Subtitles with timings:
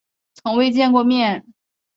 [0.33, 1.45] 从未见过面